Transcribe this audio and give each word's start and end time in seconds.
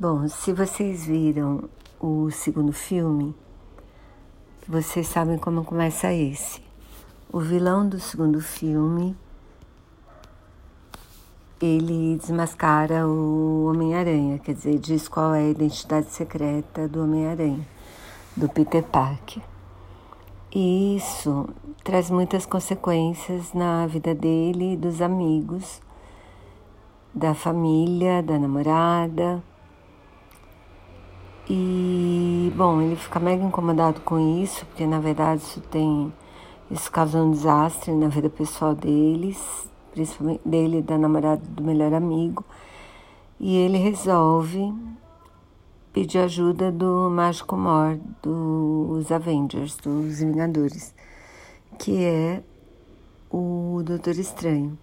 Bom, 0.00 0.26
se 0.28 0.50
vocês 0.54 1.04
viram 1.04 1.68
o 2.00 2.30
segundo 2.30 2.72
filme, 2.72 3.36
vocês 4.66 5.06
sabem 5.06 5.36
como 5.36 5.62
começa 5.62 6.10
esse. 6.10 6.62
O 7.30 7.38
vilão 7.38 7.86
do 7.86 8.00
segundo 8.00 8.40
filme, 8.40 9.14
ele 11.60 12.16
desmascara 12.16 13.06
o 13.06 13.66
Homem-Aranha, 13.66 14.38
quer 14.38 14.54
dizer, 14.54 14.78
diz 14.78 15.06
qual 15.06 15.34
é 15.34 15.40
a 15.40 15.50
identidade 15.50 16.10
secreta 16.10 16.88
do 16.88 17.02
Homem-Aranha, 17.02 17.68
do 18.34 18.48
Peter 18.48 18.82
Parker. 18.82 19.42
E 20.50 20.96
isso 20.96 21.46
traz 21.84 22.08
muitas 22.08 22.46
consequências 22.46 23.52
na 23.52 23.86
vida 23.86 24.14
dele 24.14 24.78
dos 24.78 25.02
amigos, 25.02 25.82
da 27.14 27.34
família, 27.34 28.22
da 28.22 28.38
namorada 28.38 29.42
e, 31.48 32.52
bom, 32.56 32.80
ele 32.80 32.96
fica 32.96 33.18
mega 33.18 33.42
incomodado 33.42 34.00
com 34.02 34.40
isso, 34.42 34.64
porque 34.66 34.86
na 34.86 35.00
verdade 35.00 35.42
isso 35.42 35.60
tem. 35.62 36.12
Isso 36.70 36.90
causa 36.90 37.18
um 37.18 37.32
desastre 37.32 37.92
na 37.92 38.06
vida 38.06 38.30
pessoal 38.30 38.74
deles, 38.74 39.38
principalmente 39.92 40.40
dele 40.46 40.78
e 40.78 40.82
da 40.82 40.96
namorada 40.96 41.42
do 41.44 41.62
melhor 41.62 41.92
amigo. 41.92 42.44
E 43.40 43.56
ele 43.56 43.78
resolve 43.78 44.72
pedir 45.92 46.18
ajuda 46.18 46.70
do 46.70 47.10
Mágico 47.10 47.56
Mor, 47.56 47.98
dos 48.22 49.10
Avengers, 49.10 49.76
dos 49.78 50.20
Vingadores, 50.20 50.94
que 51.78 52.04
é 52.04 52.44
o 53.28 53.82
Doutor 53.84 54.16
Estranho. 54.16 54.78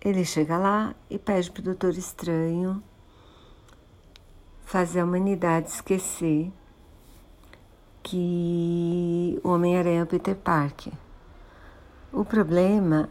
Ele 0.00 0.24
chega 0.24 0.56
lá 0.56 0.94
e 1.10 1.18
pede 1.18 1.50
para 1.50 1.60
o 1.60 1.64
Doutor 1.64 1.94
Estranho 1.94 2.80
fazer 4.72 5.00
a 5.00 5.04
humanidade 5.04 5.68
esquecer 5.68 6.50
que 8.02 9.38
o 9.44 9.50
Homem-Aranha 9.50 10.00
é 10.00 10.02
o 10.02 10.06
Peter 10.06 10.34
Parker. 10.34 10.94
O 12.10 12.24
problema 12.24 13.06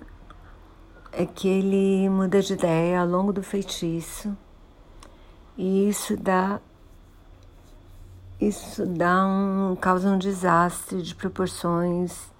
é 1.12 1.24
que 1.24 1.48
ele 1.48 2.10
muda 2.10 2.42
de 2.42 2.54
ideia 2.54 3.00
ao 3.00 3.08
longo 3.08 3.32
do 3.32 3.44
feitiço 3.44 4.36
e 5.56 5.88
isso 5.88 6.18
dá 6.18 6.60
isso 8.40 8.84
dá 8.88 9.24
um 9.28 9.76
causa 9.76 10.10
um 10.10 10.18
desastre 10.18 11.04
de 11.04 11.14
proporções 11.14 12.34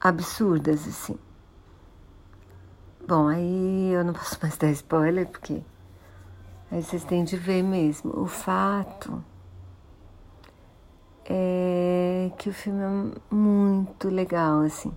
absurdas 0.00 0.88
assim. 0.88 1.18
Bom, 3.06 3.28
aí 3.28 3.92
eu 3.92 4.02
não 4.02 4.14
posso 4.14 4.38
mais 4.40 4.56
dar 4.56 4.70
spoiler 4.70 5.26
porque 5.26 5.62
Aí 6.74 6.82
vocês 6.82 7.04
têm 7.04 7.22
de 7.22 7.36
ver 7.36 7.62
mesmo. 7.62 8.20
O 8.20 8.26
fato 8.26 9.22
é 11.24 12.32
que 12.36 12.48
o 12.48 12.52
filme 12.52 12.82
é 12.82 13.32
muito 13.32 14.08
legal, 14.08 14.62
assim. 14.62 14.92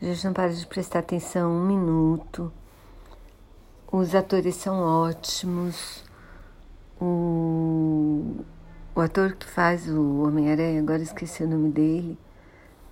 A 0.00 0.06
gente 0.06 0.24
não 0.24 0.32
para 0.32 0.50
de 0.50 0.66
prestar 0.66 1.00
atenção 1.00 1.52
um 1.52 1.66
minuto. 1.66 2.50
Os 3.92 4.14
atores 4.14 4.54
são 4.54 4.80
ótimos. 4.80 6.02
O, 6.98 8.36
o 8.94 9.00
ator 9.02 9.34
que 9.34 9.46
faz 9.46 9.86
o 9.90 10.22
Homem-Aranha, 10.22 10.80
agora 10.80 11.02
esqueci 11.02 11.44
o 11.44 11.48
nome 11.48 11.70
dele. 11.70 12.18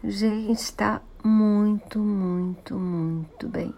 Gente, 0.05 0.61
está 0.61 1.01
muito, 1.25 1.99
muito, 1.99 2.75
muito 2.75 3.49
bem. 3.49 3.75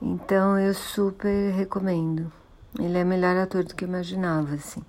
Então 0.00 0.58
eu 0.58 0.72
super 0.74 1.52
recomendo. 1.52 2.32
Ele 2.78 2.98
é 2.98 3.04
melhor 3.04 3.36
ator 3.36 3.64
do 3.64 3.74
que 3.74 3.84
eu 3.84 3.88
imaginava, 3.88 4.54
assim. 4.54 4.82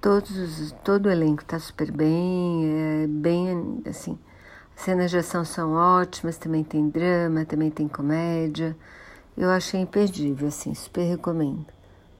Todos, 0.00 0.72
todo 0.84 1.06
o 1.06 1.10
elenco 1.10 1.42
está 1.42 1.58
super 1.58 1.90
bem, 1.90 2.64
é 2.66 3.06
bem 3.06 3.82
assim. 3.86 4.18
As 4.76 4.82
cenas 4.82 5.10
de 5.10 5.18
ação 5.18 5.44
são 5.44 5.72
ótimas, 5.72 6.36
também 6.36 6.64
tem 6.64 6.88
drama, 6.88 7.44
também 7.44 7.70
tem 7.70 7.88
comédia. 7.88 8.76
Eu 9.36 9.50
achei 9.50 9.80
imperdível, 9.80 10.48
assim, 10.48 10.74
super 10.74 11.02
recomendo. 11.02 11.66